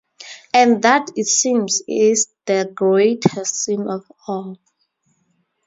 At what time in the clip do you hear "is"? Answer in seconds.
1.87-2.27